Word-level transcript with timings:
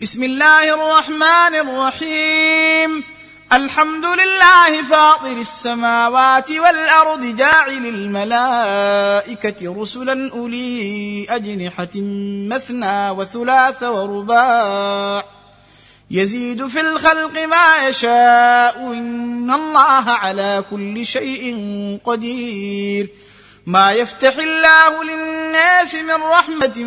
بسم 0.00 0.22
الله 0.24 0.74
الرحمن 0.74 1.54
الرحيم. 1.54 3.04
الحمد 3.52 4.04
لله 4.04 4.82
فاطر 4.82 5.36
السماوات 5.36 6.50
والأرض 6.50 7.36
جاعل 7.36 7.86
الملائكة 7.86 9.74
رسلا 9.80 10.30
أولي 10.32 11.26
أجنحة 11.30 11.94
مثنى 12.48 13.10
وثلاث 13.10 13.82
ورباع. 13.82 15.24
يزيد 16.10 16.66
في 16.66 16.80
الخلق 16.80 17.44
ما 17.44 17.88
يشاء 17.88 18.76
إن 18.80 19.50
الله 19.50 20.10
على 20.10 20.64
كل 20.70 21.06
شيء 21.06 21.44
قدير. 22.04 23.08
ما 23.66 23.92
يفتح 23.92 24.36
الله 24.36 25.04
للناس 25.04 25.94
من 25.94 26.22
رحمة 26.22 26.78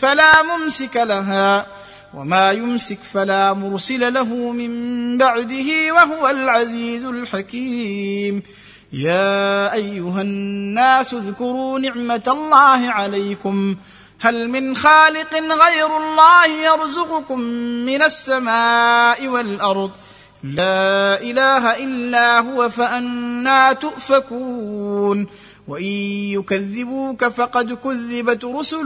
فلا 0.00 0.42
ممسك 0.42 0.96
لها. 0.96 1.66
وما 2.14 2.52
يمسك 2.52 2.98
فلا 2.98 3.52
مرسل 3.52 4.14
له 4.14 4.52
من 4.52 5.18
بعده 5.18 5.92
وهو 5.94 6.28
العزيز 6.28 7.04
الحكيم. 7.04 8.42
يا 8.92 9.72
أيها 9.72 10.22
الناس 10.22 11.14
اذكروا 11.14 11.78
نعمة 11.78 12.22
الله 12.28 12.90
عليكم. 12.90 13.76
هل 14.20 14.48
من 14.48 14.76
خالق 14.76 15.34
غير 15.34 15.96
الله 15.96 16.46
يرزقكم 16.46 17.40
من 17.86 18.02
السماء 18.02 19.26
والأرض؟ 19.26 19.90
لا 20.44 21.20
إله 21.20 21.84
إلا 21.84 22.40
هو 22.40 22.68
فأنا 22.68 23.72
تؤفكون. 23.72 25.26
وإن 25.68 25.84
يكذبوك 26.40 27.24
فقد 27.24 27.72
كذبت 27.72 28.44
رسل 28.44 28.84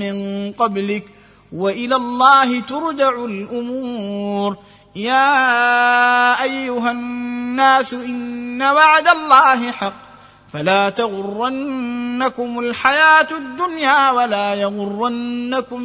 من 0.00 0.52
قبلك. 0.52 1.17
وإلى 1.52 1.96
الله 1.96 2.60
ترجع 2.60 3.24
الأمور. 3.24 4.56
يا 4.96 6.42
أيها 6.42 6.90
الناس 6.90 7.94
إن 7.94 8.62
وعد 8.62 9.08
الله 9.08 9.70
حق. 9.70 10.08
فلا 10.52 10.90
تغرنكم 10.90 12.58
الحياة 12.58 13.28
الدنيا 13.30 14.10
ولا 14.10 14.54
يغرنكم 14.54 15.78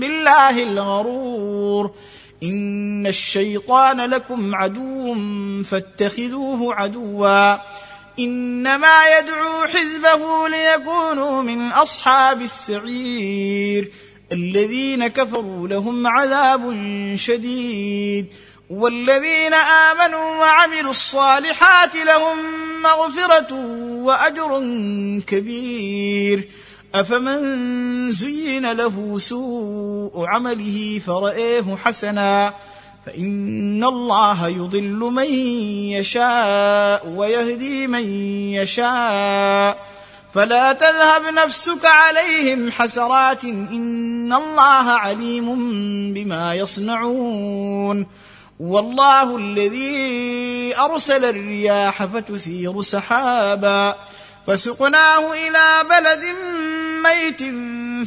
بالله 0.00 0.62
الغرور. 0.62 1.90
إن 2.42 3.06
الشيطان 3.06 4.00
لكم 4.00 4.54
عدو 4.54 5.14
فاتخذوه 5.64 6.74
عدوا. 6.74 7.56
إنما 8.18 9.18
يدعو 9.18 9.66
حزبه 9.66 10.48
ليكونوا 10.48 11.42
من 11.42 11.72
أصحاب 11.72 12.42
السعير. 12.42 13.92
الذين 14.32 15.06
كفروا 15.06 15.68
لهم 15.68 16.06
عذاب 16.06 16.76
شديد 17.16 18.26
والذين 18.70 19.54
آمنوا 19.54 20.36
وعملوا 20.36 20.90
الصالحات 20.90 21.96
لهم 21.96 22.36
مغفرة 22.82 23.54
وأجر 24.02 24.62
كبير. 25.26 26.48
أفمن 26.94 28.10
زين 28.10 28.72
له 28.72 29.18
سوء 29.18 30.26
عمله 30.26 31.00
فرآه 31.06 31.76
حسنا. 31.84 32.54
فإن 33.06 33.84
الله 33.84 34.48
يضل 34.48 34.98
من 34.98 35.32
يشاء 35.92 37.08
ويهدي 37.08 37.86
من 37.86 38.04
يشاء. 38.52 39.97
فلا 40.34 40.72
تذهب 40.72 41.22
نفسك 41.34 41.84
عليهم 41.84 42.70
حسرات 42.70 43.44
إن 43.44 44.32
الله 44.32 44.90
عليم 44.90 45.46
بما 46.14 46.54
يصنعون 46.54 48.06
والله 48.60 49.36
الذي 49.36 50.74
أرسل 50.78 51.24
الرياح 51.24 52.04
فتثير 52.04 52.82
سحابا 52.82 53.96
فسقناه 54.46 55.32
إلى 55.32 55.88
بلد 55.90 56.24
ميت 57.02 57.42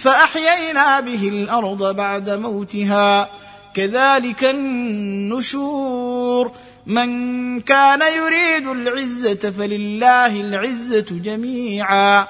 فأحيينا 0.01 0.99
به 0.99 1.27
الأرض 1.27 1.95
بعد 1.95 2.29
موتها 2.29 3.29
كذلك 3.73 4.43
النشور 4.43 6.51
من 6.85 7.61
كان 7.61 8.01
يريد 8.01 8.67
العزة 8.67 9.51
فلله 9.59 10.41
العزة 10.41 11.05
جميعا. 11.09 12.27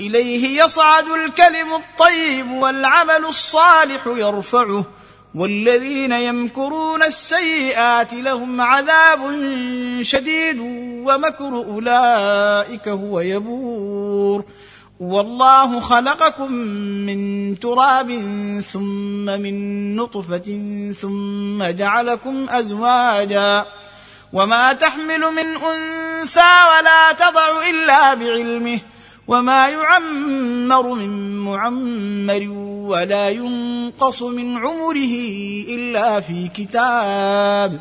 إليه 0.00 0.62
يصعد 0.62 1.04
الكلم 1.24 1.74
الطيب 1.74 2.50
والعمل 2.50 3.24
الصالح 3.24 4.06
يرفعه. 4.06 4.84
والذين 5.34 6.12
يمكرون 6.12 7.02
السيئات 7.02 8.12
لهم 8.12 8.60
عذاب 8.60 9.20
شديد 10.02 10.58
ومكر 11.06 11.56
أولئك 11.56 12.88
هو 12.88 13.20
يبور. 13.20 14.44
والله 15.02 15.80
خلقكم 15.80 16.52
من 17.06 17.58
تراب 17.58 18.20
ثم 18.72 19.24
من 19.24 19.96
نطفة 19.96 20.48
ثم 21.00 21.64
جعلكم 21.64 22.46
أزواجا 22.48 23.66
وما 24.32 24.72
تحمل 24.72 25.20
من 25.20 25.46
أنثى 25.56 26.52
ولا 26.70 27.12
تضع 27.12 27.70
إلا 27.70 28.14
بعلمه 28.14 28.78
وما 29.28 29.68
يعمر 29.68 30.94
من 30.94 31.38
معمر 31.38 32.48
ولا 32.88 33.28
ينقص 33.28 34.22
من 34.22 34.56
عمره 34.56 35.14
إلا 35.68 36.20
في 36.20 36.48
كتاب 36.48 37.80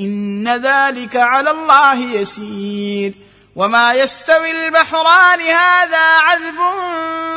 إن 0.00 0.48
ذلك 0.48 1.16
على 1.16 1.50
الله 1.50 1.94
يسير 1.94 3.25
وما 3.56 3.94
يستوي 3.94 4.50
البحران 4.50 5.40
هذا 5.40 5.98
عذب 5.98 6.58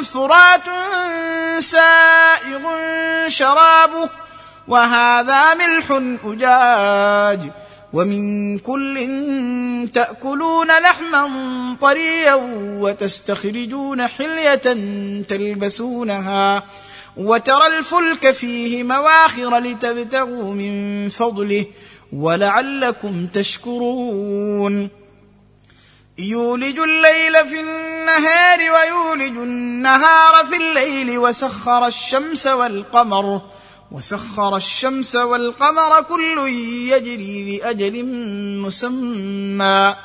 فرات 0.04 0.64
سائغ 1.58 2.62
شرابه 3.28 4.10
وهذا 4.68 5.54
ملح 5.54 6.02
أجاج 6.26 7.52
ومن 7.94 8.58
كل 8.60 9.10
تأكلون 9.94 10.68
لحما 10.68 11.30
طريا 11.82 12.34
وتستخرجون 12.80 14.08
حلية 14.08 14.56
تلبسونها 15.28 16.64
وترى 17.18 17.68
الفلك 17.68 18.32
فيه 18.32 18.84
مواخر 18.84 19.58
لتبتغوا 19.58 20.54
من 20.54 21.10
فضله 21.10 21.66
ولعلكم 22.14 23.28
تشكرون. 23.28 24.99
يولج 26.20 26.80
الليل 26.80 27.50
في 27.50 27.60
النهار 27.60 28.60
ويولج 28.60 29.38
النهار 29.38 30.46
في 30.46 30.56
الليل 30.56 31.18
وسخر 31.18 31.86
الشمس 31.88 32.48
والقمر 32.48 33.42
وسخر 33.92 34.56
الشمس 34.56 35.16
والقمر 35.16 36.02
كل 36.02 36.50
يجري 36.92 37.58
لأجل 37.58 38.06
مسمى. 38.66 39.96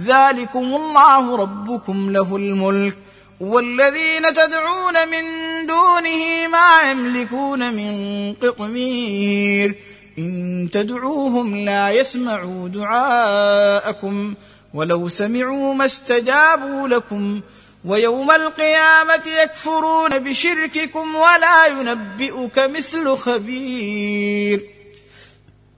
ذلكم 0.00 0.58
الله 0.58 1.36
ربكم 1.36 2.12
له 2.12 2.36
الملك 2.36 2.96
والذين 3.40 4.34
تدعون 4.34 5.08
من 5.08 5.24
دونه 5.66 6.48
ما 6.52 6.90
يملكون 6.90 7.74
من 7.74 7.94
قطمير. 8.34 9.74
إن 10.18 10.68
تدعوهم 10.72 11.56
لا 11.56 11.90
يسمعوا 11.90 12.68
دعاءكم 12.68 14.34
ولو 14.74 15.08
سمعوا 15.08 15.74
ما 15.74 15.84
استجابوا 15.84 16.88
لكم 16.88 17.40
ويوم 17.84 18.30
القيامة 18.30 19.22
يكفرون 19.42 20.18
بشرككم 20.18 21.14
ولا 21.14 21.66
ينبئك 21.66 22.58
مثل 22.58 23.16
خبير. 23.16 24.60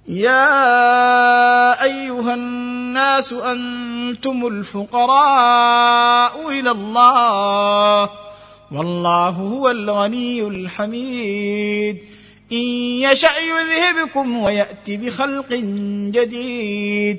يا 0.09 1.85
أيها 1.85 2.35
الناس 2.35 3.33
أنتم 3.33 4.47
الفقراء 4.47 6.51
إلى 6.51 6.71
الله 6.71 8.11
والله 8.73 9.29
هو 9.29 9.71
الغني 9.71 10.43
الحميد. 10.43 11.99
إن 12.53 12.57
يشأ 12.57 13.39
يذهبكم 13.39 14.39
ويات 14.39 14.91
بخلق 14.91 15.55
جديد. 16.11 17.19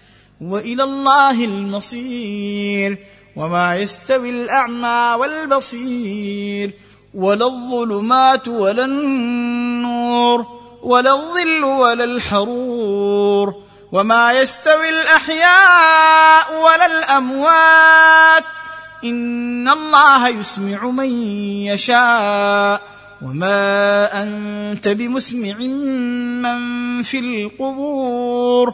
وإلى 0.41 0.83
الله 0.83 1.45
المصير 1.45 2.97
وما 3.35 3.75
يستوي 3.75 4.29
الأعمى 4.29 5.15
والبصير 5.19 6.71
ولا 7.13 7.45
الظلمات 7.45 8.47
ولا 8.47 8.85
النور 8.85 10.45
ولا 10.83 11.13
الظل 11.13 11.63
ولا 11.63 12.03
الحرور 12.03 13.55
وما 13.91 14.33
يستوي 14.33 14.89
الأحياء 14.89 16.63
ولا 16.63 16.85
الأموات 16.85 18.43
إن 19.03 19.69
الله 19.69 20.27
يسمع 20.27 20.85
من 20.85 21.23
يشاء 21.65 22.81
وما 23.21 24.23
أنت 24.23 24.87
بمسمع 24.87 25.57
من 26.41 27.03
في 27.03 27.19
القبور 27.19 28.73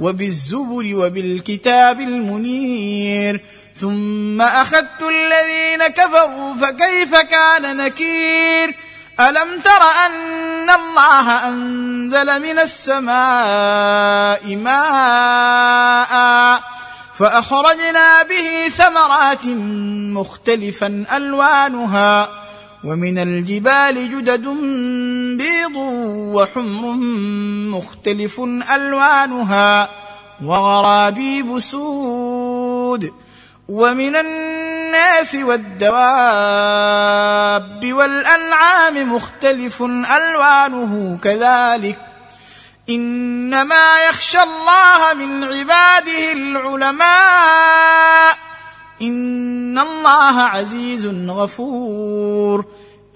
وبالزبر 0.00 0.90
وبالكتاب 0.94 2.00
المنير. 2.00 3.40
ثم 3.76 4.40
أخذت 4.40 5.02
الذين 5.02 5.86
كفروا 5.86 6.54
فكيف 6.54 7.16
كان 7.16 7.76
نكير؟ 7.76 8.74
ألم 9.20 9.60
تر 9.60 9.82
أن 10.06 10.70
الله 10.70 11.48
أنزل 11.48 12.42
من 12.42 12.58
السماء 12.58 14.56
ماء 14.56 16.10
فأخرجنا 17.18 18.22
به 18.22 18.68
ثمرات 18.68 19.46
مختلفا 20.16 21.04
ألوانها 21.12 22.28
ومن 22.84 23.18
الجبال 23.18 24.10
جدد 24.10 24.48
بيض 25.38 25.76
وحمر 26.34 26.94
مختلف 27.76 28.40
ألوانها 28.70 29.90
وغرابيب 30.44 31.58
سود. 31.58 33.12
ومن 33.68 34.16
الناس 34.16 35.34
والدواب 35.34 35.92
والأنعام 37.92 39.14
مختلف 39.14 39.82
ألوانه 39.82 41.18
كذلك. 41.24 41.98
إنما 42.88 44.04
يخشى 44.08 44.38
الله 44.42 45.14
من 45.14 45.44
عباده 45.44 46.32
العلماء 46.32 47.10
ان 49.02 49.78
الله 49.78 50.40
عزيز 50.40 51.06
غفور 51.30 52.64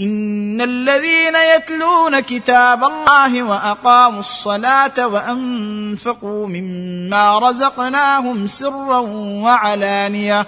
ان 0.01 0.61
الذين 0.61 1.35
يتلون 1.57 2.21
كتاب 2.21 2.85
الله 2.85 3.43
واقاموا 3.43 4.21
الصلاه 4.21 5.09
وانفقوا 5.09 6.47
مما 6.47 7.39
رزقناهم 7.39 8.47
سرا 8.47 8.99
وعلانيه 9.45 10.47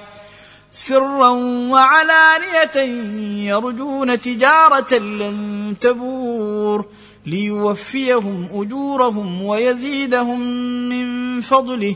سرا 0.73 1.29
وعلانيه 1.71 2.77
يرجون 3.51 4.21
تجاره 4.21 4.95
لن 4.99 5.75
تبور 5.81 6.85
ليوفيهم 7.27 8.49
اجورهم 8.55 9.43
ويزيدهم 9.43 10.41
من 10.89 11.41
فضله 11.41 11.95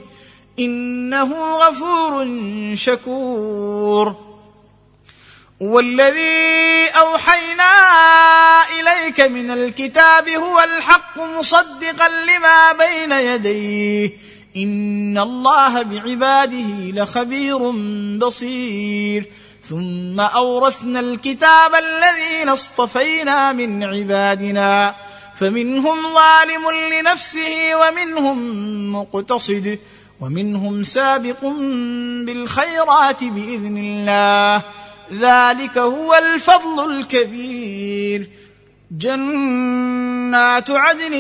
إنه 0.59 1.57
غفور 1.57 2.27
شكور. 2.75 4.31
والذي 5.61 6.87
أوحينا 6.89 7.73
إليك 8.81 9.21
من 9.21 9.51
الكتاب 9.51 10.29
هو 10.29 10.61
الحق 10.61 11.19
مصدقا 11.19 12.09
لما 12.09 12.73
بين 12.73 13.13
يديه. 13.13 14.11
إن 14.57 15.19
الله 15.19 15.83
بعباده 15.83 16.91
لخبير 17.03 17.71
بصير. 18.19 19.25
ثم 19.69 20.21
أورثنا 20.21 21.01
الكتاب 21.01 21.75
الذين 21.75 22.49
اصطفينا 22.49 23.53
من 23.53 23.85
عبادنا. 23.85 24.95
فمنهم 25.41 26.15
ظالم 26.15 26.71
لنفسه 26.93 27.75
ومنهم 27.75 28.39
مقتصد. 28.93 29.79
ومنهم 30.21 30.83
سابق 30.83 31.45
بالخيرات 32.27 33.25
بإذن 33.25 33.79
الله. 33.79 34.63
ذلك 35.13 35.79
هو 35.79 36.15
الفضل 36.15 36.91
الكبير. 36.91 38.29
جنات 38.99 40.71
عدن 40.71 41.15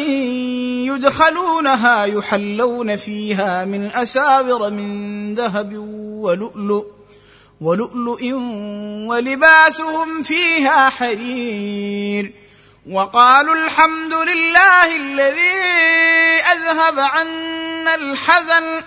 يدخلونها 0.84 2.04
يحلون 2.04 2.96
فيها 2.96 3.64
من 3.64 3.90
أساور 3.94 4.70
من 4.70 5.34
ذهب 5.34 5.76
ولؤلؤ 6.22 6.86
ولؤلؤ 7.60 8.22
ولباسهم 9.06 10.22
فيها 10.22 10.90
حرير. 10.90 12.32
وقالوا 12.90 13.54
الحمد 13.54 14.12
لله 14.12 14.96
الذي 14.96 15.60
أذهب 16.52 16.98
عنا 16.98 17.69
الحزن 17.88 18.82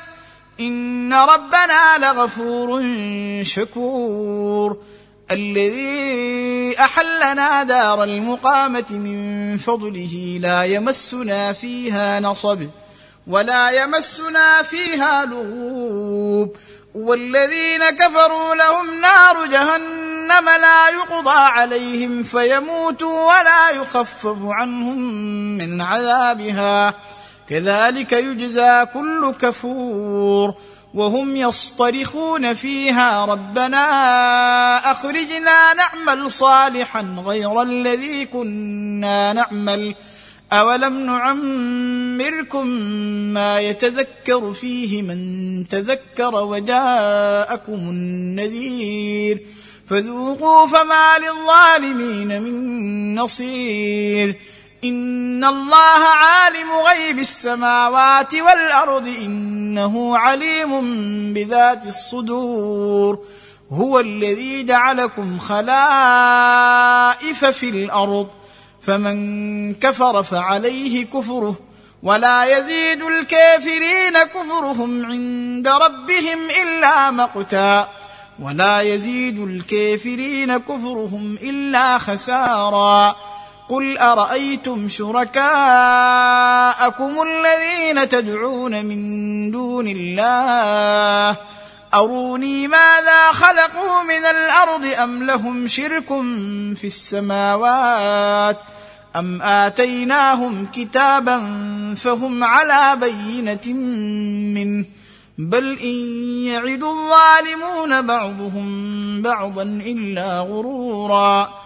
إن 0.59 1.13
ربنا 1.13 1.97
لغفور 1.97 2.83
شكور. 3.41 4.77
الذي 5.31 6.75
أحلنا 6.79 7.63
دار 7.63 8.03
المقامة 8.03 8.85
من 8.91 9.57
فضله 9.57 10.39
لا 10.41 10.63
يمسنا 10.63 11.53
فيها 11.53 12.19
نصب 12.19 12.67
ولا 13.27 13.69
يمسنا 13.69 14.61
فيها 14.61 15.25
لغوب. 15.25 16.57
والذين 16.95 17.89
كفروا 17.89 18.55
لهم 18.55 19.01
نار 19.01 19.45
جهنم 19.45 20.49
لا 20.61 20.89
يقضى 20.89 21.39
عليهم 21.39 22.23
فيموتوا 22.23 23.39
ولا 23.39 23.69
يخفف 23.69 24.37
عنهم 24.43 24.97
من 25.57 25.81
عذابها. 25.81 26.93
كذلك 27.49 28.11
يجزى 28.11 28.85
كل 28.93 29.33
كفور 29.41 30.53
وهم 30.93 31.35
يصطرخون 31.35 32.53
فيها 32.53 33.25
ربنا 33.25 34.91
أخرجنا 34.91 35.73
نعمل 35.73 36.31
صالحا 36.31 37.15
غير 37.25 37.61
الذي 37.61 38.25
كنا 38.25 39.33
نعمل 39.33 39.95
أولم 40.51 41.05
نعمركم 41.05 42.67
ما 43.33 43.59
يتذكر 43.59 44.53
فيه 44.53 45.01
من 45.01 45.67
تذكر 45.67 46.35
وجاءكم 46.35 47.73
النذير 47.73 49.39
فذوقوا 49.89 50.67
فما 50.67 51.17
للظالمين 51.17 52.41
من 52.41 53.15
نصير 53.15 54.35
ان 54.83 55.43
الله 55.43 56.03
عالم 56.05 56.71
غيب 56.71 57.19
السماوات 57.19 58.33
والارض 58.35 59.07
انه 59.07 60.17
عليم 60.17 60.83
بذات 61.33 61.85
الصدور 61.85 63.19
هو 63.71 63.99
الذي 63.99 64.63
جعلكم 64.63 65.39
خلائف 65.39 65.65
في 67.45 67.69
الأرض 67.69 68.27
فمن 68.81 69.75
كفر 69.75 70.23
فعليه 70.23 71.05
كفره 71.05 71.55
ولا 72.03 72.57
يزيد 72.57 73.01
الكافرين 73.01 74.23
كفرهم 74.23 75.05
عند 75.05 75.67
ربهم 75.67 76.39
الا 76.63 77.11
مقتا 77.11 77.89
ولا 78.39 78.81
يزيد 78.81 79.39
الكافرين 79.39 80.57
كفرهم 80.57 81.37
الا 81.41 81.97
خسارا 81.97 83.15
قل 83.69 83.97
أرأيتم 83.97 84.89
شركاءكم 84.89 85.43
الذين 87.21 88.09
تدعون 88.09 88.85
من 88.85 89.51
دون 89.51 89.87
الله؟ 89.87 91.37
أروني 91.93 92.67
ماذا 92.67 93.31
خلقوا 93.31 94.03
من 94.03 94.25
الأرض 94.25 94.85
أم 94.85 95.23
لهم 95.23 95.67
شرك 95.67 96.07
في 96.75 96.87
السماوات؟ 96.87 98.57
أم 99.15 99.41
آتيناهم 99.41 100.67
كتابا 100.73 101.39
فهم 101.95 102.43
على 102.43 102.97
بينة 102.99 103.77
منه؟ 104.59 104.85
بل 105.37 105.79
إن 105.79 105.95
يعد 106.45 106.83
الظالمون 106.83 108.01
بعضهم 108.01 109.21
بعضا 109.21 109.63
إلا 109.63 110.39
غرورا. 110.39 111.63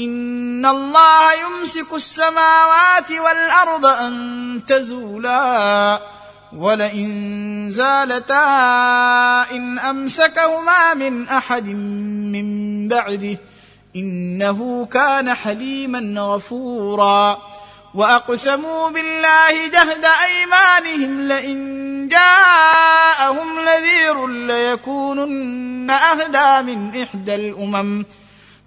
إن 0.00 0.66
الله 0.66 1.32
يمسك 1.32 1.92
السماوات 1.92 3.10
والأرض 3.10 3.86
أن 3.86 4.60
تزولا 4.66 6.00
ولئن 6.56 7.66
زالتا 7.70 8.44
إن 9.52 9.78
أمسكهما 9.78 10.94
من 10.94 11.28
أحد 11.28 11.66
من 11.66 12.88
بعده 12.88 13.38
إنه 13.96 14.86
كان 14.86 15.34
حليما 15.34 16.20
غفورا 16.20 17.38
وأقسموا 17.94 18.88
بالله 18.90 19.68
جهد 19.68 20.04
أيمانهم 20.04 21.28
لئن 21.28 22.08
جاءهم 22.08 23.64
نذير 23.64 24.26
ليكونن 24.26 25.90
أهدى 25.90 26.72
من 26.72 27.02
إحدى 27.02 27.34
الأمم 27.34 28.04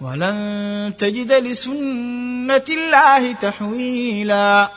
ولن 0.00 0.92
تجد 0.98 1.32
لسنة 1.32 2.64
الله 2.68 3.32
تحويلا. 3.32 4.70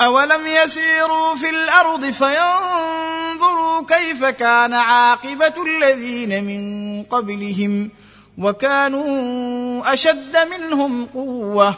أولم 0.00 0.46
يسيروا 0.46 1.34
في 1.34 1.50
الأرض 1.50 2.04
فينظروا 2.04 3.86
كيف 3.88 4.24
كان 4.24 4.74
عاقبة 4.74 5.54
الذين 5.66 6.44
من 6.44 7.02
قبلهم 7.02 7.90
وكانوا 8.38 9.92
أشد 9.92 10.36
منهم 10.50 11.06
قوة. 11.06 11.74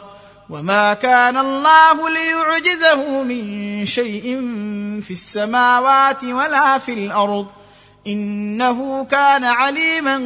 وما 0.49 0.93
كان 0.93 1.37
الله 1.37 2.09
ليعجزه 2.09 3.23
من 3.23 3.85
شيء 3.85 4.23
في 5.01 5.11
السماوات 5.11 6.23
ولا 6.23 6.77
في 6.77 6.93
الأرض. 6.93 7.47
إنه 8.07 9.05
كان 9.05 9.43
عليما 9.43 10.17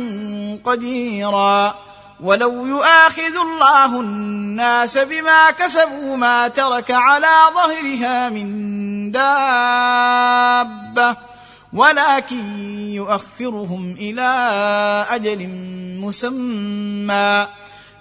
قديرا. 0.64 1.91
ولو 2.22 2.66
يؤاخذ 2.66 3.36
الله 3.36 4.00
الناس 4.00 4.98
بما 4.98 5.52
كسبوا 5.52 6.18
ما 6.18 6.48
ترك 6.48 6.92
على 6.92 7.32
ظهرها 7.54 8.30
من 8.30 9.12
دابه 9.12 11.18
ولكن 11.74 12.58
يؤخرهم 12.94 13.96
إلى 14.00 14.30
أجل 15.10 15.48
مسمى 16.02 17.48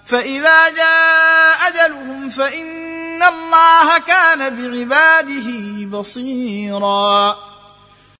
فاذا 0.05 0.69
جاء 0.69 1.67
اجلهم 1.67 2.29
فان 2.29 3.23
الله 3.23 3.97
كان 3.97 4.55
بعباده 4.55 5.49
بصيرا 5.97 7.50